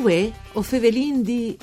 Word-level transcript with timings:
Uè, 0.00 0.32
o 0.54 0.62
fevelin 0.62 1.22
di... 1.22 1.58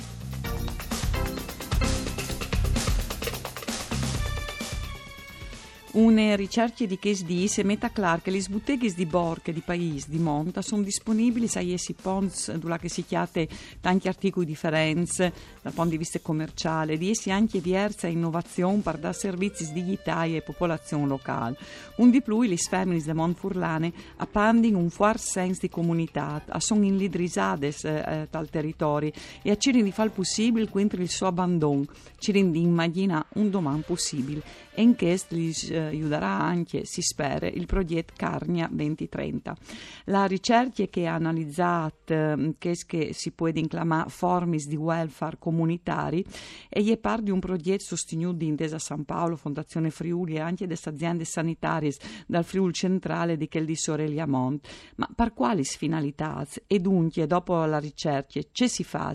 Une 5.98 6.36
ricerche 6.36 6.86
di 6.86 6.96
che 6.96 7.18
disse 7.24 7.64
metta 7.64 7.90
clar 7.90 8.22
che 8.22 8.30
le 8.30 8.40
sbotteghe 8.40 8.94
di 8.94 9.04
Borg 9.04 9.50
di 9.50 9.62
Paese 9.66 10.06
di 10.08 10.18
Monta 10.18 10.62
sono 10.62 10.82
disponibili 10.82 11.50
a 11.54 11.60
essi 11.60 11.92
pons 11.92 12.52
dove 12.52 12.88
si 12.88 13.04
chiate 13.04 13.48
tanti 13.80 14.06
articoli 14.06 14.46
differenzi 14.46 15.22
dal 15.60 15.72
punto 15.72 15.90
di 15.90 15.96
vista 15.96 16.20
commerciale, 16.20 16.98
di 16.98 17.10
essi 17.10 17.32
anche 17.32 17.60
diversa 17.60 18.06
innovazione 18.06 18.80
per 18.80 18.98
dare 18.98 19.12
servizi 19.12 19.72
digitali 19.72 20.36
e 20.36 20.42
popolazione 20.42 21.04
locale. 21.08 21.56
Un 21.96 22.10
di 22.10 22.22
più, 22.22 22.42
le 22.42 22.56
famiglie 22.56 23.02
di 23.02 23.12
Montfurlane 23.12 23.92
appandino 24.18 24.78
un 24.78 24.90
fuor 24.90 25.18
senso 25.18 25.62
di 25.62 25.68
comunità, 25.68 26.44
sono 26.58 26.84
inlidrisate 26.84 27.74
eh, 27.82 28.28
dal 28.30 28.48
territorio 28.48 29.10
e 29.42 29.50
a 29.50 29.56
cercare 29.56 29.82
di 29.82 29.90
fare 29.90 30.10
il 30.10 30.14
possibile 30.14 30.68
contro 30.68 31.02
il 31.02 31.10
suo 31.10 31.26
abbandono, 31.26 31.86
cercando 32.18 32.52
di 32.52 32.62
immaginare 32.62 33.26
un 33.34 33.50
domani 33.50 33.82
possibile 33.84 34.66
e 34.78 34.82
in 34.82 34.94
questo 34.94 35.34
eh, 35.34 35.87
aiuterà 35.88 36.40
anche, 36.40 36.84
si 36.84 37.02
spera, 37.02 37.46
il 37.46 37.66
progetto 37.66 38.12
Carnia 38.16 38.68
2030. 38.70 39.56
La 40.04 40.26
ricerca 40.26 40.84
che 40.86 41.06
ha 41.06 41.14
analizzato 41.14 42.12
eh, 42.12 42.54
che, 42.58 42.74
che 42.86 43.12
si 43.12 43.32
può 43.32 43.48
inclamare 43.48 44.08
forme 44.08 44.56
di 44.58 44.76
welfare 44.76 45.36
comunitari 45.38 46.24
e 46.68 46.84
è 46.84 46.96
parte 46.96 47.24
di 47.24 47.30
un 47.30 47.40
progetto 47.40 47.84
sostenuto 47.84 48.36
di 48.36 48.46
Intesa 48.46 48.78
San 48.78 49.04
Paolo, 49.04 49.36
Fondazione 49.36 49.90
Friuli 49.90 50.34
e 50.34 50.40
anche 50.40 50.66
delle 50.66 50.80
aziende 50.82 51.24
sanitarie 51.24 51.92
dal 52.26 52.44
Friuli 52.44 52.72
centrale 52.72 53.36
di 53.36 53.48
quel 53.48 53.64
di 53.64 53.76
Sorelia 53.76 54.26
Mont. 54.26 54.66
Ma 54.96 55.08
per 55.14 55.34
quali 55.34 55.64
finalità? 55.64 56.46
E 56.66 56.78
dunque, 56.78 57.26
dopo 57.26 57.64
la 57.64 57.78
ricerca, 57.78 58.40
c'è 58.52 58.66
si 58.68 58.84
fa 58.84 59.06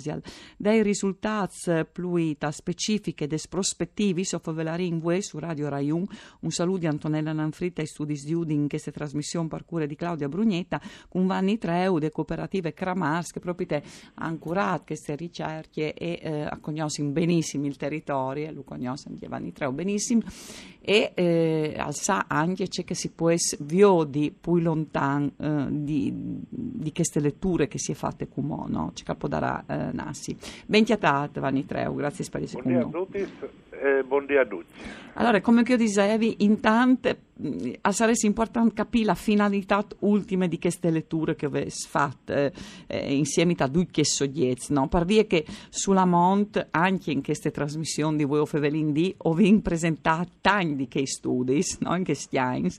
dai 0.57 0.81
risultati 0.81 1.85
più 1.91 2.35
specifici 2.49 3.23
e 3.23 3.39
prospettivi, 3.49 4.23
soffovelare 4.23 4.83
in 4.83 4.99
voi 4.99 5.21
su 5.21 5.39
Radio 5.39 5.69
Rai 5.69 5.89
1, 5.89 6.05
un 6.41 6.51
saluto 6.63 6.79
di 6.79 6.87
Antonella 6.87 7.33
Nanfritta 7.33 7.81
e 7.81 7.85
studi 7.85 8.13
di 8.13 8.33
Udin 8.33 8.61
in 8.61 8.67
questa 8.69 8.91
trasmissione 8.91 9.49
per 9.49 9.65
cura 9.65 9.85
di 9.85 9.95
Claudia 9.95 10.29
Brugnetta 10.29 10.79
con 11.09 11.27
Vanni 11.27 11.57
Treu 11.57 11.99
de 11.99 12.09
cooperative 12.09 12.73
Cramars 12.73 13.31
che 13.31 13.41
proprio 13.41 13.67
te 13.67 13.83
hanno 14.15 14.37
curato 14.37 14.83
queste 14.87 15.15
ricerche 15.15 15.93
e 15.93 16.19
eh, 16.21 16.49
conoscono 16.61 17.09
benissimo 17.09 17.65
il 17.65 17.75
territorio, 17.75 18.49
lo 18.53 18.63
conoscono 18.63 19.15
anche 19.15 19.27
Vanni 19.27 19.51
Treu 19.51 19.73
benissimo 19.73 20.21
e 20.79 21.11
eh, 21.13 21.85
sa 21.89 22.25
anche 22.29 22.67
c'è 22.67 22.85
che 22.85 22.95
si 22.95 23.11
può 23.11 23.29
essere 23.29 23.61
di 24.07 24.33
più 24.39 24.59
lontano 24.59 25.31
eh, 25.37 25.65
di, 25.69 26.13
di, 26.49 26.91
queste 26.93 27.19
letture 27.19 27.67
che 27.67 27.77
si 27.77 27.91
è 27.91 27.95
fatte 27.95 28.29
con 28.29 28.45
no? 28.67 28.91
c'è 28.93 29.03
capo 29.03 29.27
darà 29.27 29.63
eh, 29.67 29.91
Nassi. 29.91 30.35
Ben 30.65 30.85
chiatate 30.85 31.41
Vanni 31.41 31.65
Treu, 31.65 31.93
grazie 31.95 32.25
per 32.29 32.43
essere 32.43 32.61
con 32.61 32.71
noi. 32.71 32.81
Buongiorno 32.81 33.03
a 33.03 33.21
tutti 33.21 33.61
eh, 33.83 34.03
buongiorno 34.03 34.41
a 34.41 34.45
tutti. 34.45 34.73
Allora, 35.15 35.41
come 35.41 35.63
io 35.65 35.77
dicevi, 35.77 36.45
intanto 36.53 37.15
mm, 37.41 37.73
sarebbe 37.89 38.17
importante 38.23 38.73
capire 38.73 39.05
la 39.05 39.15
finalità 39.15 39.85
ultima 39.99 40.47
di 40.47 40.59
queste 40.59 40.89
letture 40.89 41.35
che 41.35 41.47
avete 41.47 41.71
fatto 41.87 42.33
eh, 42.33 42.51
insieme 43.15 43.55
a 43.57 43.67
due 43.67 43.87
che 43.89 44.05
soggetti, 44.05 44.73
no? 44.73 44.87
Per 44.87 45.05
via 45.05 45.25
che 45.25 45.45
sulla 45.69 46.05
Mont, 46.05 46.67
anche 46.71 47.11
in 47.11 47.21
queste 47.21 47.51
trasmissioni 47.51 48.17
di 48.17 48.23
voi 48.23 48.39
o 48.39 48.45
Fevelin 48.45 48.93
D, 48.93 49.13
ho 49.17 49.35
presentato 49.61 50.29
tanti 50.41 50.75
di 50.75 50.87
quei 50.87 51.07
studi, 51.07 51.63
no? 51.79 51.95
In 51.95 52.03
questi 52.03 52.37
anni, 52.37 52.71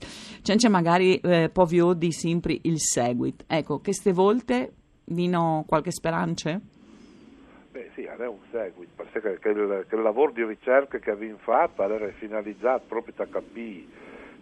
c'è 0.43 0.69
magari 0.69 1.17
eh, 1.17 1.51
povio 1.53 1.93
di 1.93 2.13
sempre 2.13 2.59
il 2.63 2.81
seguito. 2.81 3.45
Ecco, 3.47 3.81
queste 3.81 4.13
volte 4.13 4.73
vino 5.07 5.65
qualche 5.67 5.91
speranza? 5.91 6.61
Beh 7.75 7.91
sì, 7.95 8.05
è 8.05 8.27
un 8.29 8.39
seguito, 8.53 8.93
perché 8.95 9.37
che 9.41 9.49
il, 9.49 9.87
che 9.89 9.97
il, 9.97 10.03
lavoro 10.03 10.31
di 10.31 10.45
ricerca 10.45 10.99
che 10.99 11.11
abbiamo 11.11 11.39
fatto 11.39 11.83
era 11.83 12.07
finalizzato 12.13 12.85
proprio 12.87 13.15
a 13.17 13.27
capire 13.27 13.87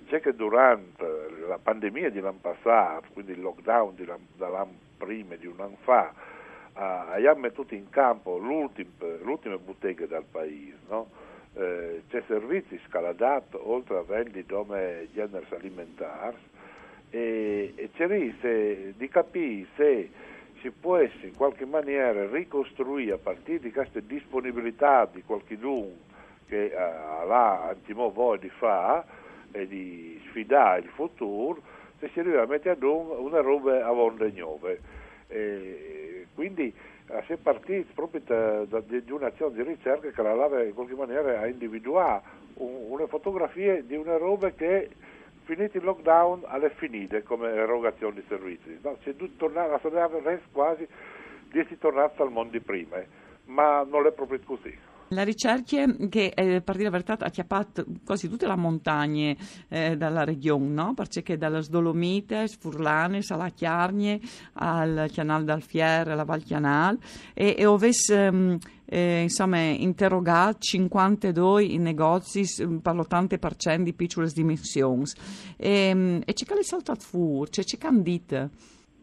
c'è 0.06 0.20
che 0.20 0.34
durante 0.34 1.31
la 1.48 1.56
pandemia 1.56 2.10
di 2.10 2.20
l'anno 2.20 2.41
passato, 2.43 3.06
quindi 3.15 3.32
il 3.32 3.41
lockdown 3.41 3.94
di 3.94 4.04
dall'anno 4.37 4.75
prima 4.98 5.37
di 5.37 5.47
un 5.47 5.59
anno 5.60 5.78
fa, 5.81 6.12
uh, 6.75 6.78
abbiamo 7.15 7.41
messo 7.41 7.65
in 7.70 7.88
campo 7.88 8.37
l'ultima 8.37 9.56
bottega 9.56 10.04
del 10.04 10.25
paese, 10.31 10.76
no? 10.88 11.09
eh, 11.54 12.03
c'è 12.10 12.22
servizi 12.26 12.78
scaladati 12.87 13.56
oltre 13.62 13.97
a 13.97 14.03
vendere 14.03 14.44
come 14.44 15.09
generi 15.14 15.47
alimentari 15.49 16.37
e, 17.09 17.72
e 17.76 17.91
c'è 17.94 18.93
di 18.94 19.09
capire 19.09 19.66
se 19.76 20.10
si 20.62 20.71
può 20.71 21.00
in 21.00 21.34
qualche 21.37 21.67
maniera 21.67 22.25
ricostruire 22.31 23.15
a 23.15 23.19
partire 23.19 23.59
di 23.59 23.73
queste 23.73 24.06
disponibilità 24.06 25.09
di 25.12 25.23
qualcuno 25.25 25.91
che 26.47 26.73
uh, 26.73 27.31
ha 27.31 27.69
antimo 27.69 28.11
voglia 28.11 28.43
di 28.43 28.49
fare 28.49 29.05
e 29.50 29.67
di 29.67 30.21
sfidare 30.28 30.81
il 30.81 30.89
futuro, 30.89 31.61
se 31.99 32.09
si 32.12 32.21
arriva 32.21 32.43
a 32.43 32.47
mettere 32.47 32.77
ad 32.77 32.83
un, 32.83 33.11
una 33.11 33.41
roba 33.41 33.84
a 33.84 33.93
onde 33.93 34.33
nuove. 34.37 34.81
E 35.27 36.27
quindi 36.34 36.73
uh, 37.09 37.23
si 37.27 37.33
è 37.33 37.37
partito 37.37 37.91
proprio 37.94 38.21
da, 38.25 38.65
da, 38.65 38.81
di 38.81 39.11
un'azione 39.11 39.55
di 39.55 39.62
ricerca 39.65 40.11
che 40.11 40.23
la 40.23 40.34
lava 40.34 40.62
in 40.62 40.75
qualche 40.75 40.94
maniera 40.94 41.41
a 41.41 41.49
individuare 41.49 42.23
un, 42.55 42.87
una 42.89 43.06
fotografia 43.09 43.83
di 43.83 43.97
una 43.97 44.17
roba 44.17 44.50
che 44.50 44.91
finito 45.45 45.77
il 45.77 45.85
lockdown 45.85 46.43
alle 46.47 46.71
finite 46.71 47.23
come 47.23 47.49
erogazione 47.51 48.15
di 48.15 48.25
servizi. 48.29 48.79
No, 48.83 48.97
si 49.03 49.15
tornare, 49.37 49.71
la 49.71 49.79
società 49.79 50.07
resta 50.07 50.47
quasi 50.51 50.87
di 51.51 51.59
essere 51.59 51.79
tornata 51.79 52.23
al 52.23 52.31
mondo 52.31 52.53
di 52.53 52.61
prima, 52.61 52.97
eh. 52.97 53.07
ma 53.47 53.85
non 53.85 54.07
è 54.07 54.13
proprio 54.13 54.41
così. 54.45 54.77
La 55.12 55.25
ricerca 55.25 55.84
che 56.09 56.33
eh, 56.34 56.62
la 56.65 56.91
verità 56.91 57.19
ha 57.19 57.28
chiappato 57.28 57.84
quasi 58.05 58.28
tutte 58.28 58.47
le 58.47 58.56
montagne 58.56 59.37
eh, 59.69 59.97
dalla 59.97 60.25
regione, 60.25 60.69
no? 60.69 60.95
perché 60.95 61.37
dalle 61.37 61.62
Dolomite, 61.69 62.47
Furlane, 62.49 63.21
alla 63.28 63.50
Chiarnie, 63.50 64.19
al 64.55 65.11
Canal 65.12 65.45
d'Alfier, 65.45 66.09
alla 66.09 66.25
Val 66.25 66.43
Chianal 66.43 66.99
e, 67.34 67.55
e 67.59 67.67
ovesse 67.67 68.25
ehm, 68.25 68.59
eh, 68.87 69.23
insomma, 69.23 69.59
interrogato 69.59 70.59
52 70.61 71.77
negozi 71.77 72.43
per 72.81 72.94
l'80% 72.94 73.83
di 73.83 73.93
piccole 73.93 74.29
dimensioni. 74.33 75.05
E, 75.59 75.89
ehm, 75.89 76.23
e 76.25 76.33
c'è 76.33 76.47
che 76.47 76.55
le 76.55 76.62
saltato 76.62 77.00
fuori, 77.00 77.50
c'è 77.50 77.65
che 77.65 77.89
dite? 78.00 78.49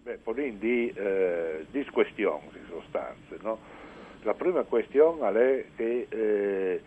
Beh, 0.03 0.17
parliamo 0.23 0.57
di, 0.57 0.89
eh, 0.89 1.67
di 1.69 1.85
questioni 1.91 2.45
in 2.53 2.65
sostanza, 2.67 3.35
no? 3.41 3.77
La 4.23 4.33
prima 4.33 4.63
questione 4.63 5.29
è 5.29 5.65
che 5.77 6.07
eh, 6.09 6.81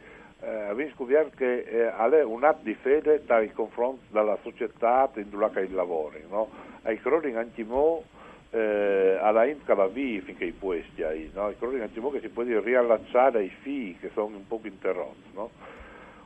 abbiamo 0.68 0.90
scoperto 0.94 1.36
che 1.36 1.64
è 1.64 2.22
un 2.22 2.44
atto 2.44 2.60
di 2.62 2.74
fede 2.74 3.22
nei 3.26 3.52
confronti 3.52 4.04
della 4.10 4.36
società 4.42 5.10
in 5.14 5.30
cui 5.30 5.70
lavori, 5.72 6.22
no? 6.28 6.50
Ai 6.82 7.00
cronici 7.00 7.36
antimo 7.36 8.04
eh, 8.50 9.18
alla 9.20 9.46
Inca 9.46 9.74
la 9.74 9.86
via 9.86 10.20
finché 10.20 10.44
i 10.44 10.52
puesti 10.52 11.02
ai, 11.02 11.30
no? 11.32 11.48
I 11.48 11.56
cronici 11.56 11.82
antimo 11.82 12.10
che 12.10 12.20
si 12.20 12.28
può 12.28 12.42
dire 12.42 12.60
riallacciare 12.60 13.38
ai 13.38 13.52
figli 13.62 13.98
che 13.98 14.10
sono 14.12 14.36
un 14.36 14.46
po' 14.46 14.60
interrotti, 14.62 15.30
no? 15.32 15.50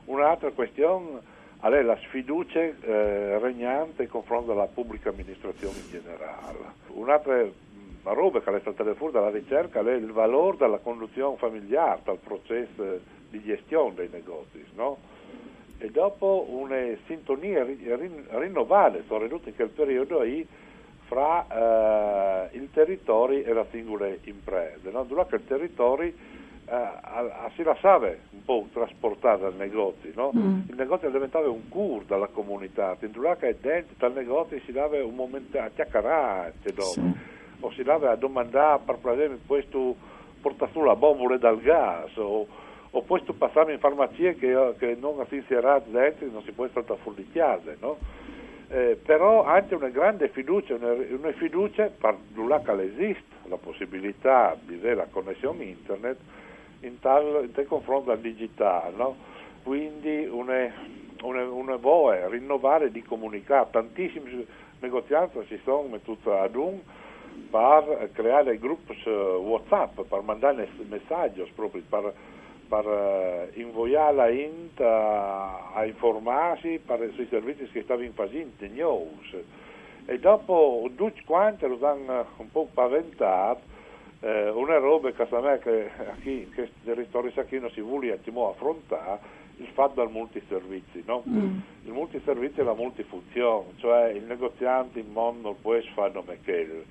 Un'altra 0.05 0.51
questione 0.51 1.21
è 1.61 1.81
la 1.81 1.97
sfiducia 2.03 2.59
eh, 2.59 3.39
regnante 3.39 4.03
in 4.03 4.09
confronto 4.09 4.51
della 4.51 4.67
pubblica 4.67 5.09
amministrazione 5.09 5.77
in 5.77 5.89
generale. 5.89 6.57
Un'altra 6.87 7.45
la 8.07 8.13
roba 8.13 8.39
che 8.39 8.55
è 8.55 8.59
stata 8.61 8.93
fuori 8.93 9.11
dalla 9.11 9.29
ricerca 9.29 9.81
è 9.81 9.91
il 9.91 10.13
valore 10.13 10.55
della 10.55 10.77
conduzione 10.77 11.35
familiare, 11.35 11.99
dal 12.05 12.17
processo 12.17 13.01
di 13.29 13.43
gestione 13.43 13.95
dei 13.95 14.07
negozi, 14.09 14.63
no? 14.75 14.97
E 15.77 15.91
dopo 15.91 16.45
una 16.47 16.77
sintonia 17.05 17.65
rinnovata, 17.65 18.97
sono 19.07 19.19
venuta 19.19 19.49
in 19.49 19.55
quel 19.55 19.69
periodo 19.69 20.23
fra 21.07 22.47
eh, 22.49 22.57
il 22.57 22.69
territorio 22.71 23.43
e 23.43 23.51
la 23.51 23.65
singola 23.71 24.07
impresa, 24.23 24.89
no? 24.89 25.03
Durante 25.03 25.35
il 25.35 25.45
territorio 25.45 26.13
eh, 26.65 26.89
si 27.55 27.63
lasciava 27.63 28.07
un 28.07 28.43
po' 28.45 28.67
trasportare 28.71 29.41
dal 29.41 29.55
negozio, 29.55 30.11
no? 30.15 30.31
mm. 30.33 30.69
il 30.69 30.75
negozio 30.75 31.09
diventava 31.09 31.49
un 31.49 31.67
cur 31.67 32.05
dalla 32.05 32.27
comunità, 32.27 32.95
durante 33.01 33.57
dentro 33.59 33.95
dal 33.97 34.13
negozio 34.13 34.61
si 34.65 34.71
dava 34.71 35.03
un 35.03 35.15
momento 35.15 35.59
a 35.59 35.69
chiacchierare, 35.75 36.53
sì 36.61 37.35
o 37.59 37.71
si 37.71 37.83
dava 37.83 38.11
a 38.11 38.15
domandare 38.15 38.81
per 38.85 39.13
esempio 39.13 39.39
questo 39.45 39.95
porta 40.41 40.67
su 40.71 40.81
la 40.81 40.95
bombola 40.95 41.37
dal 41.37 41.59
gas 41.59 42.15
o, 42.17 42.47
o 42.89 43.01
questo 43.03 43.33
passare 43.33 43.73
in 43.73 43.79
farmacia 43.79 44.33
che, 44.33 44.73
che 44.77 44.97
non 44.99 45.23
si 45.27 45.35
inserà 45.35 45.81
dentro 45.85 46.27
non 46.31 46.43
si 46.43 46.51
può 46.51 46.67
stare 46.67 46.85
fornicchiare 47.01 47.77
no? 47.79 47.97
eh, 48.69 48.99
però 49.03 49.43
anche 49.45 49.75
una 49.75 49.89
grande 49.89 50.29
fiducia 50.29 50.75
una, 50.75 50.91
una 50.91 51.31
fiducia 51.33 51.89
per 51.89 52.15
che 52.63 52.81
esiste 52.81 53.35
la 53.49 53.57
possibilità 53.57 54.57
di 54.59 54.75
avere 54.75 54.95
la 54.95 55.07
connessione 55.09 55.63
internet 55.63 56.17
in 56.81 56.99
tal, 56.99 57.49
in 57.55 57.67
confronto 57.67 58.11
al 58.11 58.19
digitale 58.19 58.95
no? 58.95 59.15
quindi 59.63 60.25
una, 60.25 60.71
una, 61.23 61.49
una 61.49 61.75
voce 61.75 62.27
rinnovare 62.29 62.91
di 62.91 63.01
comunicare 63.01 63.67
tantissimi 63.71 64.45
negozianti 64.79 65.39
si 65.47 65.59
sono 65.63 65.87
mettuti 65.87 66.29
ad 66.29 66.55
un 66.55 66.79
per 67.49 68.09
creare 68.13 68.57
gruppi 68.57 68.97
WhatsApp, 69.09 70.01
per 70.01 70.21
mandare 70.21 70.67
messaggi 70.87 71.43
proprio, 71.55 71.81
per, 71.87 72.13
per 72.67 72.85
uh, 72.85 73.59
invoiare 73.59 74.15
la 74.15 74.29
int 74.29 74.79
a, 74.81 75.71
a 75.73 75.85
informarsi 75.85 76.79
per, 76.85 77.11
sui 77.13 77.27
servizi 77.29 77.65
che 77.71 77.83
stavano 77.83 78.09
facendo, 78.13 78.65
news. 78.71 79.35
E 80.05 80.19
dopo 80.19 80.89
tutti 80.95 81.21
quanti 81.25 81.67
lo 81.67 81.77
hanno 81.85 82.25
un 82.37 82.51
po' 82.51 82.69
paventato, 82.73 83.61
eh, 84.21 84.49
una 84.49 84.77
roba 84.77 85.11
che 85.11 85.27
a 85.29 85.39
me 85.41 85.59
che 85.59 85.91
in 86.23 86.53
questo 86.53 86.75
territorio 86.83 87.31
sacchino 87.31 87.69
si 87.69 87.81
vuole 87.81 88.13
affrontare 88.13 89.35
il 89.57 89.67
fatto 89.73 90.01
del 90.01 90.09
multiservizi, 90.11 91.03
no? 91.05 91.23
Mm. 91.27 91.57
Il 91.85 91.91
multiservizio 91.91 92.61
è 92.61 92.65
la 92.65 92.73
multifunzione, 92.73 93.73
cioè 93.77 94.09
il 94.09 94.23
negoziante 94.23 94.99
in 94.99 95.11
mondo 95.11 95.55
può 95.59 95.77
fare 95.93 96.39
che 96.43 96.83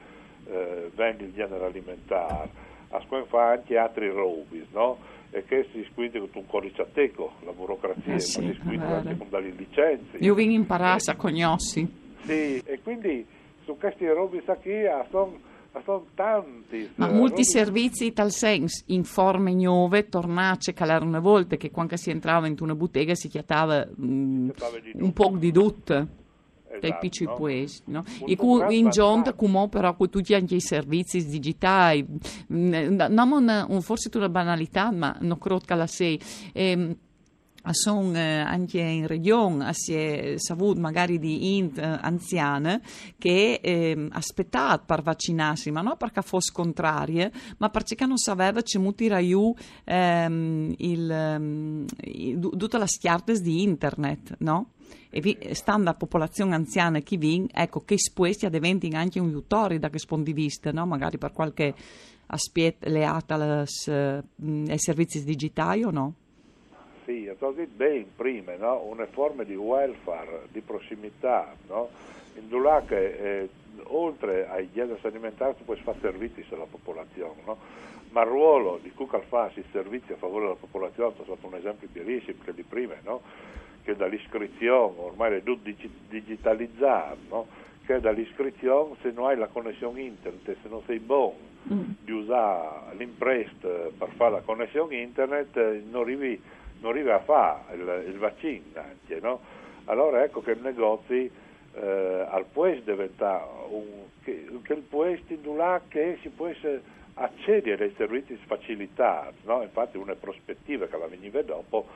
eh, 0.49 0.91
il 1.25 1.33
genere 1.35 1.65
alimentare, 1.65 2.49
a 2.91 3.01
fa 3.27 3.51
anche 3.51 3.77
altri 3.77 4.09
robi, 4.09 4.67
no? 4.73 4.99
E 5.31 5.45
che 5.45 5.69
si 5.73 5.87
squinte 5.91 6.19
con 6.19 6.29
un 6.33 6.47
codice 6.47 6.83
a 6.83 6.87
teco, 6.93 7.33
la 7.45 7.53
burocrazia, 7.53 8.15
eh 8.15 8.21
sì, 8.21 8.41
ma 8.41 8.53
si 8.53 8.59
squinte 8.61 8.87
anche 8.87 9.17
con 9.17 9.27
delle 9.29 9.51
licenze. 9.51 10.17
Io 10.19 10.35
vengo 10.35 10.55
imparare 10.55 11.01
a 11.07 11.17
cognossi. 11.17 12.05
Sì, 12.23 12.63
e 12.65 12.81
quindi 12.83 13.27
su 13.65 13.77
questi 13.77 14.07
robi 14.07 14.43
qui 14.43 14.85
sono 15.11 15.39
sono 15.85 16.07
tanti. 16.15 16.91
Ma 16.95 17.11
molti 17.11 17.45
servizi 17.45 18.07
in 18.07 18.15
tal 18.15 18.31
senso, 18.31 18.85
in 18.87 19.05
forme 19.05 19.53
nuove, 19.53 20.09
tornace 20.09 20.73
calare 20.73 21.05
una 21.05 21.21
volta 21.21 21.57
che 21.57 21.71
quando 21.71 21.97
si 21.97 22.11
entrava 22.11 22.47
in 22.47 22.57
una 22.61 22.75
bottega 22.75 23.15
si 23.15 23.29
chiatava 23.29 23.87
mm, 23.87 24.51
un 24.95 25.13
po' 25.13 25.35
di 25.37 25.53
tutto. 25.53 26.25
Esatto, 26.69 26.81
dai 26.81 26.99
piccoli 26.99 27.71
no? 27.87 28.05
E 28.27 28.37
cu, 28.37 28.63
in 28.71 28.91
giunta, 28.91 29.33
come 29.35 29.69
però 29.69 29.95
con 29.95 30.11
tutti 30.11 30.35
anche 30.35 30.57
i 30.57 30.61
servizi 30.61 31.25
digitali, 31.27 32.05
mm, 32.53 32.97
non 33.69 33.83
forse 33.83 34.11
una 34.15 34.29
banalità, 34.29 34.91
ma 34.91 35.17
non 35.21 35.39
credo 35.39 35.61
che 35.65 35.75
la 35.75 35.87
sei. 35.87 36.21
Ehm, 36.53 36.97
sono 37.73 38.17
eh, 38.17 38.39
anche 38.39 38.81
in 38.81 39.07
regione 39.07 39.73
si 39.73 39.95
è 39.95 40.35
saputo 40.37 40.81
magari 40.81 41.19
di 41.19 41.57
int 41.57 41.79
eh, 41.79 41.83
anziane 41.83 42.81
che 43.19 43.61
eh, 43.63 44.09
aspettavano 44.11 44.83
per 44.87 45.03
vaccinarsi 45.03 45.71
ma 45.71 45.81
non 45.81 45.97
perché 45.97 46.23
fosse 46.23 46.53
contrarie 46.53 47.33
ma 47.59 47.69
perché 47.69 48.07
non 48.07 48.19
sapeva 48.19 48.63
c'è 48.63 48.79
molti 48.79 49.05
io 49.07 49.55
ehm, 49.85 50.75
il, 50.79 51.11
ehm, 51.11 51.87
tutta 52.57 52.79
la 52.79 52.87
schiarta 52.87 53.33
di 53.33 53.63
internet 53.63 54.37
no? 54.39 54.73
e 55.11 55.21
vi, 55.21 55.37
stando 55.53 55.85
la 55.85 55.95
popolazione 55.95 56.55
anziana 56.55 57.01
che 57.01 57.17
viene 57.17 57.47
ecco 57.53 57.85
che 57.85 57.99
sposti 57.99 58.49
diventano 58.49 58.97
anche 58.97 59.19
un 59.19 59.29
aiutori 59.29 59.79
da 59.79 59.91
questo 59.91 60.15
punto 60.15 60.31
di 60.31 60.33
vista 60.33 60.71
no? 60.73 60.87
magari 60.87 61.19
per 61.19 61.33
qualche 61.33 61.75
aspetto 62.27 62.89
leato 62.89 63.35
ai 63.35 64.79
servizi 64.79 65.25
digitali 65.25 65.85
o 65.85 65.91
no? 65.91 66.15
Sì, 67.07 67.27
è 67.27 67.37
così 67.39 67.65
ben 67.67 68.15
prima, 68.15 68.55
no? 68.57 68.83
una 68.83 69.07
forma 69.07 69.45
di 69.45 69.55
welfare, 69.55 70.49
di 70.51 70.61
prossimità, 70.61 71.55
no? 71.69 71.89
in 72.35 72.61
là 72.61 72.83
che 72.87 73.07
eh, 73.43 73.49
oltre 73.85 74.49
ai 74.49 74.69
generi 74.73 74.99
alimentari 75.03 75.57
tu 75.57 75.65
puoi 75.65 75.79
fare 75.79 75.99
servizi 76.01 76.45
alla 76.51 76.67
popolazione, 76.69 77.41
no? 77.47 77.57
ma 78.11 78.23
il 78.23 78.29
ruolo 78.29 78.79
di 78.83 78.91
Cucal 78.91 79.23
i 79.55 79.65
servizi 79.71 80.13
a 80.13 80.17
favore 80.17 80.45
della 80.45 80.57
popolazione, 80.57 81.15
è 81.17 81.23
stato 81.23 81.47
un 81.47 81.55
esempio 81.55 81.89
chiarissimo 81.93 82.43
che 82.45 82.53
di 82.53 82.65
prima, 82.65 82.95
no? 83.05 83.23
che 83.85 83.95
dall'iscrizione, 83.95 84.95
ormai 84.99 85.35
è 85.37 85.43
tutto 85.45 85.71
digitalizzato, 86.09 87.47
che 87.87 88.01
dall'iscrizione 88.01 88.97
se 89.01 89.13
non 89.13 89.27
hai 89.27 89.37
la 89.37 89.47
connessione 89.47 90.03
internet, 90.03 90.57
se 90.61 90.69
non 90.69 90.83
sei 90.87 90.99
buono 90.99 91.37
mm. 91.73 91.91
di 92.01 92.11
usare 92.11 92.97
l'imprest 92.97 93.61
per 93.97 94.09
fare 94.17 94.33
la 94.33 94.41
connessione 94.41 94.97
internet, 94.97 95.57
eh, 95.57 95.85
non 95.89 96.03
arrivi 96.03 96.43
non 96.87 96.95
arriva 96.95 97.17
a 97.17 97.21
fare 97.21 97.75
il, 97.75 98.05
il 98.07 98.19
vaccino 98.19 98.65
anche, 98.75 99.19
no? 99.21 99.41
Allora 99.87 100.23
ecco 100.23 100.41
che 100.41 100.53
il 100.53 100.61
negozio 100.61 101.29
eh, 101.75 102.27
al 102.31 102.45
può 102.45 102.71
diventare 102.71 103.45
un, 103.69 103.85
che, 104.23 104.49
che 104.63 104.73
il 104.73 104.81
può 104.81 105.05
là 105.55 105.81
che 105.89 106.19
si 106.23 106.29
può 106.29 106.49
accedere 107.15 107.85
ai 107.85 107.95
servizi 107.97 108.39
facilitati, 108.47 109.39
no? 109.45 109.63
Infatti 109.63 109.97
una 109.97 110.15
prospettiva 110.15 110.87
che 110.87 110.97
la 110.97 111.07
veniva 111.07 111.43
dopo 111.43 111.87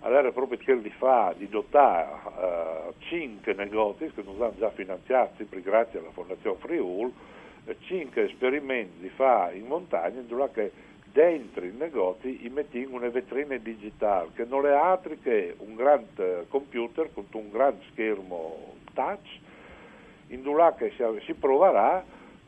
allora 0.00 0.30
proprio 0.30 0.58
che 0.58 0.74
li 0.74 0.92
fa 0.98 1.34
di 1.36 1.48
dotare 1.48 2.06
cinque 3.08 3.54
negozi 3.54 4.10
che 4.14 4.22
non 4.22 4.40
hanno 4.42 4.54
già 4.58 4.70
finanziati 4.70 5.44
grazie 5.62 6.00
alla 6.00 6.10
Fondazione 6.10 6.58
Friul, 6.58 7.10
eh, 7.64 7.76
cinque 7.86 8.24
esperimenti 8.24 9.08
fa 9.08 9.50
in 9.52 9.66
montagna 9.66 10.20
in 10.20 10.26
che 10.52 10.70
dentro 11.16 11.64
i 11.64 11.72
negozi 11.72 12.44
i 12.44 12.50
metti 12.50 12.84
una 12.84 13.08
vetrina 13.08 13.56
digitale 13.56 14.28
che 14.34 14.44
non 14.44 14.66
è 14.66 14.72
altro 14.72 15.16
che 15.22 15.54
un 15.60 15.74
grande 15.74 16.44
computer 16.50 17.08
con 17.14 17.24
un 17.32 17.50
grande 17.50 17.80
schermo 17.90 18.74
touch 18.92 19.26
in 20.26 20.42
là 20.44 20.74
che 20.76 20.92
si, 20.94 21.02
si 21.24 21.32
proverà 21.32 22.04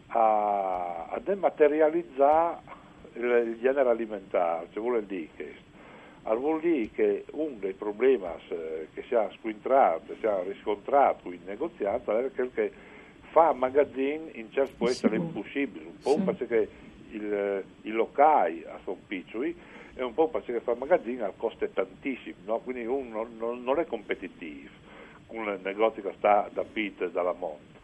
a, 0.09 1.07
a 1.09 1.19
dematerializzare 1.25 2.59
il, 3.15 3.59
genere 3.59 3.89
alimentare, 3.89 4.67
cioè 4.73 4.83
vuol 4.83 5.03
dire 5.05 5.29
questo. 5.35 5.67
Allora 6.25 6.41
vuol 6.41 6.61
dire 6.61 6.91
che 6.91 7.25
uno 7.33 7.57
dei 7.59 7.73
problemi 7.73 8.25
che 8.93 9.03
si 9.07 9.15
è 9.15 9.29
squintrato, 9.39 10.15
si 10.21 10.27
è 10.27 10.43
riscontrato 10.47 11.33
in 11.33 11.41
negoziato 11.47 12.19
è 12.19 12.31
che 12.53 12.73
fa 13.31 13.53
magazzini 13.53 14.33
in 14.35 14.51
certo 14.53 14.75
può 14.77 14.89
essere 14.89 15.17
impossibile, 15.17 15.87
un 15.87 15.99
po' 16.03 16.19
perché 16.19 16.69
il, 17.11 17.65
i 17.83 17.91
locali 17.91 18.65
a 18.67 18.79
Son 18.85 18.97
Piccioli 19.07 19.57
e 19.95 20.03
un 20.03 20.15
po' 20.15 20.29
perché 20.29 20.61
fa 20.61 20.75
magazzino 20.75 21.33
costa 21.37 21.67
tantissimo, 21.67 22.37
no? 22.45 22.59
quindi 22.59 22.87
uno 22.87 23.27
non, 23.37 23.63
non, 23.63 23.79
è 23.79 23.87
competitivo 23.87 24.71
con 25.27 25.47
un 25.47 25.59
negozio 25.63 26.03
che 26.03 26.13
sta 26.17 26.49
da 26.53 26.63
Pitt 26.63 27.05
dalla 27.07 27.33
Monta. 27.33 27.77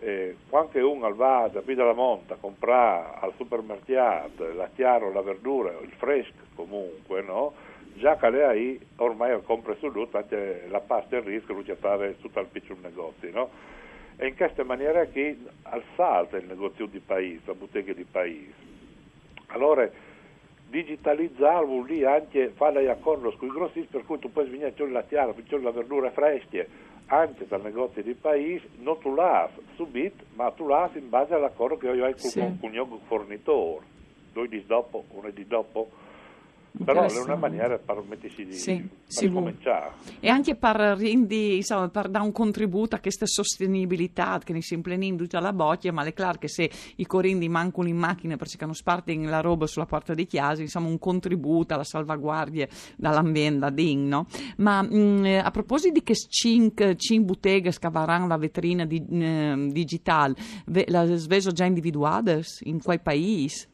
Eh, 0.00 0.36
quando 0.48 0.90
uno 0.90 1.14
va 1.14 1.48
da 1.52 1.60
Pitt 1.60 1.76
dalla 1.76 1.92
Monta 1.92 2.34
a 2.34 2.38
comprare 2.38 3.18
al 3.20 3.32
supermercato 3.36 4.52
la 4.52 4.68
chiaro, 4.74 5.12
la 5.12 5.22
verdura, 5.22 5.70
il 5.80 5.92
fresco 5.92 6.42
comunque, 6.54 7.22
no? 7.22 7.52
già 7.94 8.16
che 8.16 8.30
lei 8.30 8.80
ormai 8.96 9.40
compra 9.42 9.74
su 9.76 9.90
tutto 9.92 10.16
anche 10.16 10.66
la 10.68 10.80
pasta 10.80 11.16
e 11.16 11.18
il 11.20 11.24
rischio 11.24 11.54
lui 11.54 11.64
ci 11.64 11.74
fare 11.78 12.18
tutto 12.20 12.38
al 12.38 12.46
piccolo 12.46 12.80
negozio. 12.82 13.30
No? 13.30 13.50
E 14.22 14.28
in 14.28 14.36
questa 14.36 14.62
maniera 14.62 15.04
che 15.06 15.36
alzata 15.62 16.36
il 16.36 16.46
negozio 16.46 16.86
di 16.86 17.00
paese, 17.00 17.40
la 17.44 17.54
bottega 17.54 17.92
di 17.92 18.04
paese. 18.04 18.54
Allora, 19.48 19.90
digitalizzare 20.68 21.66
vuol 21.66 21.86
dire 21.86 22.06
anche 22.06 22.52
fare 22.54 22.88
accordi 22.88 23.36
con 23.36 23.48
i 23.48 23.50
grossi 23.50 23.80
per 23.90 24.04
cui 24.04 24.20
tu 24.20 24.30
puoi 24.30 24.48
venire 24.48 24.72
a 24.78 24.86
la 24.86 25.02
tiara, 25.02 25.32
a 25.32 25.58
la 25.58 25.70
verdura 25.72 26.12
fresca 26.12 26.64
anche 27.06 27.48
dal 27.48 27.62
negozio 27.62 28.00
di 28.00 28.14
paese, 28.14 28.68
non 28.76 28.96
tu 29.00 29.12
l'hai 29.12 29.48
subito, 29.74 30.22
ma 30.34 30.52
tu 30.52 30.68
l'hai 30.68 30.88
in 30.94 31.08
base 31.08 31.34
all'accordo 31.34 31.76
che 31.76 31.88
io 31.88 32.06
ho 32.06 32.16
sì. 32.16 32.58
con 32.60 32.72
il 32.72 33.00
fornitore. 33.08 33.84
Due 34.32 34.46
di 34.46 34.64
dopo, 34.64 35.04
uno 35.10 35.30
di 35.30 35.44
dopo 35.48 35.90
però 36.84 37.06
è 37.06 37.20
una 37.20 37.36
maniera 37.36 37.78
per 37.78 38.02
mettersi 38.08 38.46
di 38.46 38.52
sì, 38.54 38.88
per 39.14 39.32
cominciare. 39.32 39.92
E 40.20 40.28
anche 40.28 40.54
per, 40.56 40.76
rendi, 40.76 41.56
insomma, 41.56 41.88
per 41.88 42.08
dare 42.08 42.24
un 42.24 42.32
contributo 42.32 42.96
a 42.96 42.98
questa 42.98 43.26
sostenibilità 43.26 44.40
che 44.42 44.52
ne 44.52 44.62
si 44.62 44.74
implenendo 44.74 45.22
tutta 45.22 45.40
la 45.40 45.52
bocchia, 45.52 45.92
ma 45.92 46.02
è 46.04 46.14
chiaro 46.14 46.38
che 46.38 46.48
se 46.48 46.70
i 46.96 47.06
corindi 47.06 47.48
mancano 47.48 47.88
in 47.88 47.96
macchina 47.96 48.36
perché 48.36 48.64
non 48.64 48.74
spartono 48.74 49.28
la 49.28 49.40
roba 49.40 49.66
sulla 49.66 49.86
porta 49.86 50.14
di 50.14 50.26
casa, 50.26 50.62
insomma 50.62 50.88
un 50.88 50.98
contributo 50.98 51.74
alla 51.74 51.84
salvaguardia 51.84 52.66
dall'ambiente, 52.96 53.72
din, 53.72 54.08
no? 54.08 54.26
Ma 54.56 54.82
mh, 54.82 54.96
mm, 54.96 55.24
a 55.42 55.50
proposito 55.50 55.92
di 55.92 56.02
che 56.02 56.14
5 56.14 56.96
botteghe 57.20 57.70
scavaranno 57.70 58.26
la 58.26 58.36
vetrina 58.38 58.84
di, 58.84 59.04
eh, 59.10 59.68
digitale, 59.70 60.34
la 60.86 61.04
sveso 61.16 61.50
già 61.50 61.64
individuate 61.64 62.42
in 62.62 62.80
quei 62.82 62.98
paesi? 62.98 63.70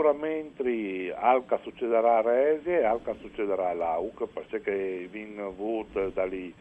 Sicuramente 0.00 1.14
alca 1.14 1.58
succederà 1.58 2.18
a 2.18 2.22
Resi 2.22 2.70
e 2.70 2.84
alca 2.84 3.14
succederà 3.20 3.68
a 3.68 3.74
Lauc 3.74 4.24
perché 4.32 5.06
viene 5.10 5.42
avuto 5.42 6.08
dagli 6.08 6.52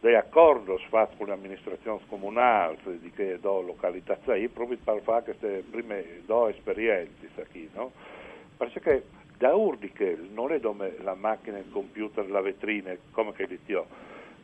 dei 0.00 0.14
accordi 0.14 0.76
fatti 0.90 1.16
con 1.16 1.28
le 1.28 1.32
amministrazioni 1.32 1.98
comunali 2.06 2.76
di 3.00 3.10
che 3.10 3.38
do 3.40 3.62
località 3.62 4.18
sei 4.26 4.48
proprio 4.48 4.76
per 4.84 5.00
fare 5.00 5.24
queste 5.24 5.64
prime 5.68 6.20
due 6.26 6.50
esperienze 6.50 7.46
qui, 7.50 7.70
no? 7.72 7.90
Perché 8.58 9.02
da 9.38 9.54
Urdiche 9.54 10.18
non 10.30 10.52
è 10.52 10.60
dove 10.60 10.98
la 11.00 11.14
macchina, 11.14 11.56
il 11.56 11.70
computer, 11.72 12.28
la 12.30 12.42
vetrina, 12.42 12.94
come 13.12 13.32
che 13.32 13.48
dico, 13.48 13.86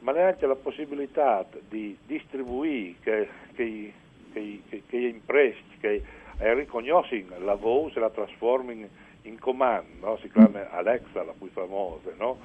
ma 0.00 0.12
neanche 0.12 0.46
la 0.46 0.56
possibilità 0.56 1.46
di 1.68 1.96
distribuire 2.06 2.94
che, 3.02 3.28
che, 3.54 3.92
che, 4.32 4.62
che, 4.68 4.82
che 4.86 4.96
impresti, 4.96 5.76
che 5.78 6.02
e 6.38 6.54
riconosci 6.54 7.26
la 7.38 7.54
voce 7.54 8.00
la 8.00 8.10
trasformi 8.10 8.88
in 9.22 9.38
comando, 9.38 10.06
no? 10.06 10.16
si 10.18 10.30
chiama 10.30 10.70
Alexa 10.70 11.22
la 11.22 11.32
più 11.36 11.48
famosa, 11.50 12.10
no? 12.18 12.38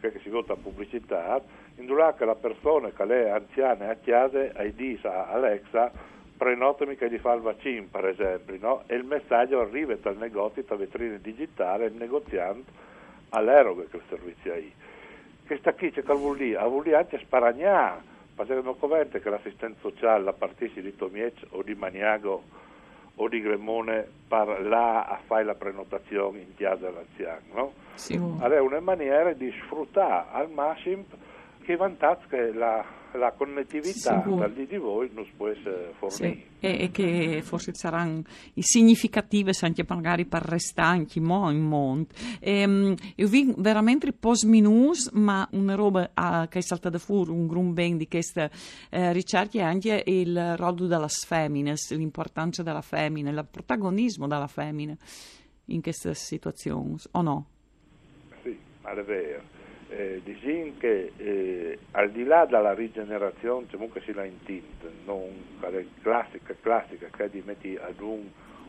che 0.00 0.18
si 0.22 0.30
vota 0.30 0.54
pubblicità, 0.56 1.40
in 1.76 1.94
là 1.94 2.14
che 2.14 2.24
la 2.24 2.34
persona 2.34 2.90
che 2.90 3.04
è 3.04 3.28
anziana 3.28 3.86
e 3.86 3.90
a 3.90 3.94
chiesa 3.94 4.52
e 4.52 4.74
dice 4.74 5.06
a 5.06 5.26
Alexa 5.28 5.90
prenotami 6.36 6.96
che 6.96 7.10
gli 7.10 7.18
fa 7.18 7.34
il 7.34 7.42
vaccino, 7.42 7.86
per 7.90 8.06
esempio, 8.06 8.56
no? 8.58 8.82
e 8.86 8.94
il 8.94 9.04
messaggio 9.04 9.60
arriva 9.60 9.94
dal 9.94 10.16
negozio, 10.16 10.62
dalla 10.62 10.80
vetrina 10.80 11.16
digitale, 11.16 11.86
il 11.86 11.94
negoziante 11.94 12.70
all'eroga 13.30 13.84
quel 13.84 14.02
servizio 14.08 14.52
ahí. 14.52 14.72
Che 15.46 15.56
sta 15.58 15.74
qui, 15.74 15.90
c'è 15.90 16.02
che 16.02 16.14
vuol 16.14 16.36
dire? 16.36 16.62
Vuol 16.62 16.84
dire 16.84 16.96
anche 16.96 17.18
sparagnare, 17.18 18.00
perché 18.34 18.54
non 18.54 18.78
converte 18.78 19.20
che 19.20 19.30
l'assistenza 19.30 19.78
sociale 19.80 20.24
la 20.24 20.32
partisse 20.32 20.80
di 20.80 20.94
Tomiec 20.96 21.46
o 21.50 21.62
di 21.62 21.74
Maniago 21.74 22.42
o 23.20 23.28
di 23.28 23.40
Gremone 23.40 24.08
per 24.26 24.62
là 24.66 25.04
a 25.04 25.20
fare 25.26 25.44
la 25.44 25.54
prenotazione 25.54 26.40
in 26.40 26.54
chiesa 26.56 26.76
dell'anziano, 26.76 27.40
no? 27.52 27.72
Sì. 27.94 28.14
Allora 28.14 28.56
è 28.56 28.60
una 28.60 28.80
maniera 28.80 29.32
di 29.32 29.52
sfruttare 29.62 30.26
al 30.32 30.50
massimo 30.50 31.04
che 31.70 31.76
vantaggi 31.76 32.26
che 32.28 32.52
la 32.52 32.98
la 33.12 33.32
connettività 33.32 34.20
tra 34.20 34.48
di 34.48 34.76
voi 34.76 35.10
non 35.12 35.26
può 35.36 35.48
essere 35.48 35.94
fornita. 35.98 36.24
Sì. 36.24 36.44
E, 36.60 36.84
e, 36.84 36.90
che 36.90 37.40
forse 37.42 37.74
saranno 37.74 38.22
significative 38.54 39.52
anche 39.62 39.84
magari 39.88 40.26
per 40.26 40.42
restanti 40.42 41.18
mo 41.18 41.50
in 41.50 41.60
mondo. 41.60 42.08
E, 42.38 42.94
io 43.16 43.28
vi 43.28 43.52
veramente 43.56 44.12
post 44.12 44.44
minus, 44.44 45.10
ma 45.10 45.48
una 45.52 45.74
roba 45.74 46.10
ah, 46.14 46.46
che 46.48 46.58
è 46.58 46.62
saltata 46.62 46.98
fuori, 46.98 47.30
un 47.30 47.48
gran 47.48 47.72
ben 47.72 47.96
di 47.96 48.06
questa 48.06 48.48
eh, 48.90 49.12
ricerca 49.12 49.58
è 49.58 49.62
anche 49.62 50.04
il 50.06 50.56
ruolo 50.56 50.86
della 50.86 51.08
femmina, 51.08 51.74
l'importanza 51.90 52.62
della 52.62 52.82
femmina, 52.82 53.30
il 53.30 53.46
protagonismo 53.50 54.28
della 54.28 54.46
femmina 54.46 54.96
in 55.66 55.82
queste 55.82 56.14
situazioni, 56.14 56.96
o 57.12 57.22
no? 57.22 57.46
Sì, 58.42 58.56
ma 58.82 58.90
è 58.92 59.02
vero 59.02 59.58
eh, 59.90 60.20
disin 60.24 60.78
che 60.78 61.12
eh, 61.16 61.78
al 61.92 62.10
di 62.10 62.24
là 62.24 62.46
della 62.46 62.74
rigenerazione 62.74 63.66
comunque 63.70 64.00
si 64.02 64.12
la 64.12 64.24
intint, 64.24 64.84
non 65.04 65.28
quella 65.58 65.82
classica, 66.02 66.54
classica 66.60 67.08
che 67.14 67.28
di 67.28 67.42
metti 67.44 67.76
ad 67.76 68.00
un, 68.00 68.28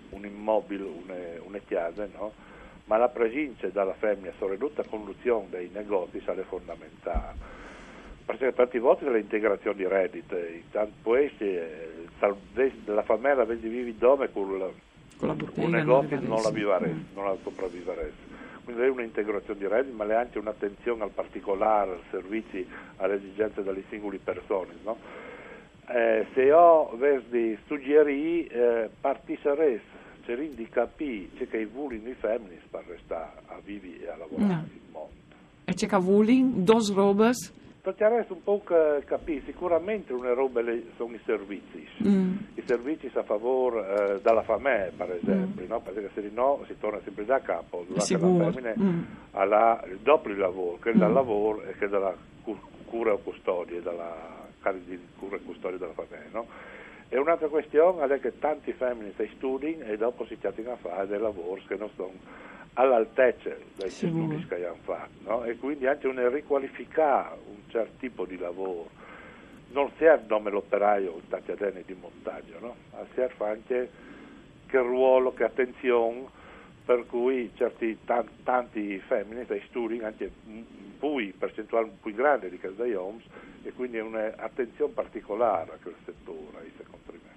un 0.10 0.26
immobile, 0.26 0.84
una, 0.84 1.16
una 1.44 1.60
chiesa, 1.60 2.08
no? 2.18 2.34
ma 2.86 2.98
la 2.98 3.10
presenza 3.10 3.68
della 3.68 3.94
femmina 3.94 4.34
soprattutto 4.38 4.84
con 4.90 5.00
conduzione 5.00 5.48
dei 5.50 5.70
negozi 5.72 6.18
è 6.18 6.42
fondamentale. 6.48 7.60
Perché 8.26 8.54
tante 8.54 8.80
volte 8.80 9.10
l'integrazione 9.10 9.78
di 9.78 9.88
reddito, 9.88 10.36
tanto 10.72 10.94
può 11.02 11.16
essere, 11.16 12.08
la 12.86 13.04
famiglia 13.04 13.44
vive 13.44 13.96
dove 13.98 14.32
con, 14.32 14.58
la, 14.58 14.70
con 15.18 15.38
un 15.56 15.70
negozio 15.70 16.20
non 16.20 16.42
la, 16.42 16.50
vivaresse, 16.50 17.06
non 17.14 17.26
la 17.26 17.38
sopravviveresse 17.44 18.31
quindi 18.64 18.82
è 18.84 18.90
un'integrazione 18.90 19.60
di 19.60 19.68
reddito, 19.68 19.96
ma 19.96 20.06
è 20.06 20.14
anche 20.14 20.40
un'attenzione 20.40 21.04
al 21.04 21.12
particolare, 21.12 21.92
ai 21.92 22.02
servizi, 22.10 22.66
alle 22.98 23.16
esigenze 23.16 23.64
delle 23.64 23.84
singole 23.90 24.20
persone. 24.24 24.74
No? 24.84 24.98
Eh, 25.88 26.28
se 26.34 26.44
io 26.44 26.92
avessi 26.92 27.58
suggerì, 27.66 28.46
eh, 28.46 28.90
partisserei, 29.00 29.80
cercare 30.24 30.50
di 30.56 30.70
capire 30.70 31.48
che 31.48 31.58
i 31.58 31.66
vulini 31.66 32.12
i 32.12 32.14
femmini 32.14 32.60
per 32.70 32.84
restare 32.88 33.42
a 33.48 33.60
vivi 33.64 34.00
e 34.00 34.10
a 34.10 34.18
lavorare 34.18 34.48
no. 34.48 34.56
nel 34.56 34.82
mondo. 34.92 35.12
E 35.66 35.74
c'è 35.74 35.88
che 35.88 35.98
vulin, 35.98 36.64
dos 36.64 36.94
robes? 36.94 37.60
Perché 37.82 38.04
adesso 38.04 38.34
un 38.34 38.44
po' 38.44 38.62
capire, 38.64 39.42
sicuramente 39.46 40.14
una 40.14 40.34
roba 40.34 40.62
sono 40.98 41.16
i 41.16 41.20
servizi, 41.26 41.88
mm. 42.08 42.36
i 42.56 42.64
servizi 42.66 43.10
a 43.14 43.24
favore 43.24 43.80
eh, 43.80 44.22
della 44.22 44.44
famiglia 44.44 44.92
per 44.96 45.12
esempio, 45.12 45.66
mm. 45.66 45.68
no? 45.68 45.80
perché 45.80 46.10
se 46.14 46.30
no 46.32 46.64
si 46.68 46.76
torna 46.80 47.00
sempre 47.04 47.26
da 47.26 47.40
capo, 47.40 47.84
la 47.90 48.02
femmina 48.02 48.74
mm. 48.80 49.04
ha 49.32 49.84
il 49.88 49.98
doppio 50.04 50.36
lavoro, 50.36 50.78
che 50.80 50.94
dal 50.94 51.10
mm. 51.10 51.14
lavoro 51.14 51.64
e 51.64 51.74
che 51.78 51.88
dalla 51.88 52.14
cura 52.86 53.14
o 53.14 53.18
custodia, 53.18 53.82
dalla 53.82 54.40
di 54.86 55.00
cura 55.18 55.38
e 55.38 55.42
custodia 55.44 55.80
della 55.80 55.94
famiglia. 55.94 56.30
No? 56.32 56.46
E 57.10 57.18
un'altra 57.18 57.48
questione 57.48 58.06
è 58.06 58.20
che 58.20 58.38
tanti 58.38 58.74
femmine 58.74 59.12
si 59.18 59.28
studiano 59.36 59.84
e 59.86 59.98
dopo 59.98 60.26
si 60.28 60.38
chiamano 60.38 60.74
a 60.74 60.76
fare 60.76 61.08
dei 61.08 61.20
lavori 61.20 61.64
che 61.68 61.76
non 61.76 61.90
sono 61.96 62.14
all'altezza 62.74 63.54
dei 63.76 63.90
studi 63.90 64.46
che 64.48 64.66
hanno 64.66 64.78
fatto 64.84 65.10
no? 65.24 65.44
e 65.44 65.58
quindi 65.58 65.88
anche 65.88 66.08
un 66.08 66.30
riqualificare 66.32 67.36
certo 67.72 67.94
tipo 68.00 68.26
di 68.26 68.38
lavoro 68.38 68.90
non 69.72 69.90
serve 69.98 70.28
come 70.28 70.50
l'operaio 70.50 71.14
in 71.16 71.28
tagliadene 71.28 71.84
di 71.86 71.96
montaggio 72.00 72.60
no? 72.60 72.76
ma 72.92 73.06
serve 73.16 73.46
anche 73.46 73.90
che 74.68 74.78
ruolo, 74.78 75.34
che 75.34 75.44
attenzione 75.44 76.40
per 76.86 77.06
cui 77.06 77.52
certi 77.56 78.00
tanti, 78.06 78.32
tanti 78.44 79.00
femmine 79.00 79.46
si 79.48 79.62
studiano 79.68 80.08
anche 80.08 80.32
poi 80.98 81.34
percentuale 81.38 81.90
più 82.02 82.14
grande 82.14 82.50
di 82.50 82.58
che 82.58 82.74
dai 82.76 82.94
homes 82.94 83.24
e 83.64 83.72
quindi 83.74 84.00
un'attenzione 84.00 84.94
particolare 84.94 85.72
a 85.72 85.78
quel 85.82 85.96
settore 86.06 86.72
secondo 86.78 87.12
me 87.12 87.32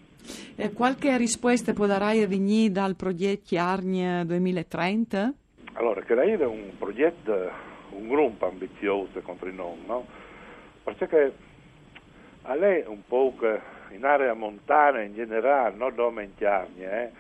eh, 0.57 0.73
qualche 0.73 1.17
risposta 1.17 1.73
può 1.73 1.87
dare 1.87 2.27
venire 2.27 2.71
dal 2.71 2.95
progetto 2.95 3.59
Arnia 3.59 4.25
2030? 4.25 5.33
Allora, 5.75 6.01
che 6.03 6.15
è 6.15 6.45
un 6.45 6.71
progetto, 6.79 7.51
un 7.91 8.07
gruppo 8.07 8.49
ambizioso 8.49 9.21
contro 9.23 9.51
noi, 9.51 9.79
no? 9.87 10.07
Perché 10.85 11.33
a 12.43 12.55
lei 12.55 12.85
un 12.87 13.05
po' 13.07 13.35
in 13.91 14.05
area 14.05 14.35
montana 14.35 15.01
in 15.01 15.15
generale, 15.15 15.75
non 15.77 15.95
in 15.97 16.47
Arnia, 16.47 17.03
eh? 17.03 17.11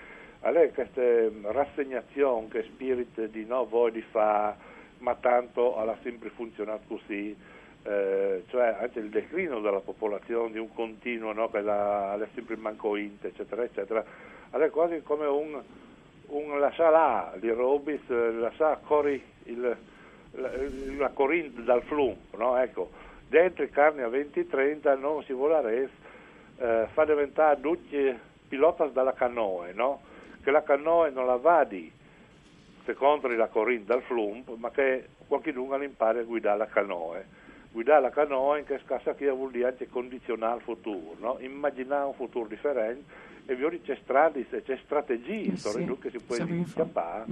a 0.40 0.50
lei 0.50 0.70
questa 0.72 1.02
rassegnazione, 1.42 2.48
che 2.48 2.64
spirito 2.64 3.26
di 3.26 3.46
no 3.46 3.64
voglio 3.64 3.94
di 3.94 4.02
fare, 4.02 4.56
ma 4.98 5.14
tanto 5.14 5.78
alla 5.78 5.96
sempre 6.02 6.28
funzionato 6.28 6.82
così, 6.86 7.34
eh, 7.84 8.44
cioè 8.48 8.76
anche 8.80 8.98
il 8.98 9.08
declino 9.08 9.60
della 9.60 9.80
popolazione 9.80 10.52
di 10.52 10.58
un 10.58 10.72
continuo 10.74 11.32
no, 11.32 11.48
che 11.50 11.62
la, 11.62 12.18
è 12.20 12.28
sempre 12.34 12.56
mancointe, 12.56 13.28
eccetera, 13.28 13.62
eccetera, 13.62 14.04
è 14.50 14.70
quasi 14.70 15.02
come 15.02 15.26
un, 15.26 15.58
un 16.26 16.58
lasciare 16.58 16.90
là 16.90 17.32
di 17.36 17.48
Robis, 17.50 18.06
lasciare 18.08 18.80
corri 18.84 19.22
il, 19.44 19.76
la, 20.32 20.50
la 20.98 21.08
Corinth 21.08 21.60
dal 21.60 21.82
flum, 21.82 22.16
no? 22.36 22.58
ecco, 22.58 22.90
dentro 23.34 23.64
i 23.64 23.70
carni 23.70 24.02
a 24.02 24.06
20-30 24.06 24.96
non 24.96 25.24
si 25.24 25.32
vuole 25.32 25.60
res, 25.60 25.90
eh, 26.58 26.86
fa 26.92 27.04
diventare 27.04 27.60
tutti 27.60 28.16
pilota 28.46 28.86
dalla 28.86 29.12
canoe, 29.12 29.72
no? 29.72 30.02
che 30.40 30.52
la 30.52 30.62
canoe 30.62 31.10
non 31.10 31.26
la 31.26 31.36
vadi 31.36 31.90
secondo 32.84 33.26
la 33.26 33.48
Corinth 33.48 33.86
dal 33.86 34.02
flum, 34.02 34.44
ma 34.58 34.70
che 34.70 35.08
qualcuno 35.26 35.82
impari 35.82 36.20
a 36.20 36.22
guidare 36.22 36.58
la 36.58 36.66
canoe 36.66 37.42
guidare 37.72 38.02
la 38.02 38.10
canoa 38.10 38.58
in 38.58 38.66
che 38.66 38.78
scassa 38.84 39.14
che 39.14 39.28
vuol 39.30 39.50
dire 39.50 39.66
anche 39.66 39.88
condizionare 39.88 40.58
il 40.58 40.62
futuro, 40.62 41.16
no? 41.18 41.38
immaginare 41.40 42.04
un 42.04 42.14
futuro 42.14 42.46
differente 42.46 43.02
e 43.46 43.54
vi 43.54 43.80
c'è 43.82 43.98
strade, 44.02 44.46
c'è 44.48 44.78
strategie 44.84 45.52
eh 45.52 45.56
sì, 45.56 45.96
che 46.00 46.10
si 46.10 46.18
può 46.18 46.36
scappare 46.66 47.24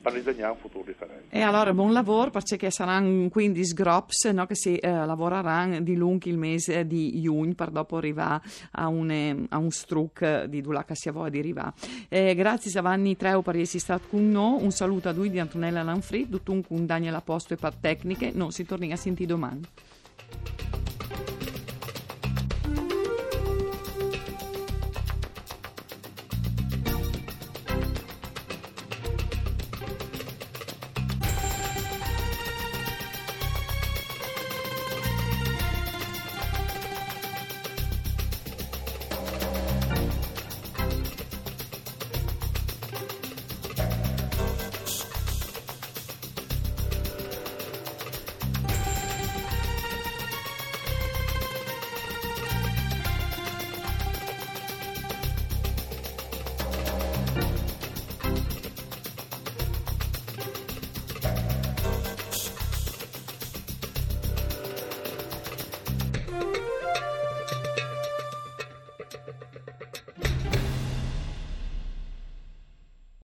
per 0.00 0.12
disegnare 0.12 0.52
un 0.52 0.58
futuro 0.58 0.84
differente. 0.84 1.26
E 1.28 1.42
allora 1.42 1.72
buon 1.74 1.92
lavoro 1.92 2.30
perché 2.30 2.70
saranno 2.70 3.28
quindi 3.28 3.64
sgrops 3.64 4.26
no, 4.26 4.46
che 4.46 4.54
si 4.54 4.76
eh, 4.76 4.88
lavoreranno 4.88 5.80
di 5.80 5.94
lungo 5.94 6.28
il 6.28 6.38
mese 6.38 6.86
di 6.86 7.20
giugno 7.20 7.54
per 7.54 7.70
dopo 7.70 7.96
arrivare 7.96 8.42
a 8.72 8.88
un, 8.88 9.10
eh, 9.10 9.44
a 9.50 9.58
un 9.58 9.70
struc 9.70 10.44
di 10.44 10.62
dove 10.62 10.84
si 10.92 11.10
vuole 11.10 11.30
di 11.30 11.38
arrivare. 11.38 11.72
Eh, 12.08 12.34
grazie 12.34 12.70
Giovanni 12.70 13.16
Treo 13.16 13.42
per 13.42 13.56
essere 13.56 13.80
stato 13.80 14.06
con 14.08 14.28
noi, 14.28 14.62
un 14.62 14.70
saluto 14.70 15.08
a 15.08 15.12
lui 15.12 15.28
di 15.28 15.38
Antonella 15.38 15.82
Lanfrid, 15.82 16.30
tutto 16.30 16.52
un 16.52 16.64
con 16.64 16.86
Daniela 16.86 17.20
Posto 17.20 17.54
e 17.54 17.56
per 17.56 17.74
tecniche, 17.74 18.30
noi 18.32 18.52
si 18.52 18.64
torna 18.64 18.92
a 18.92 18.96
sentire 18.96 19.28
domani. 19.28 19.60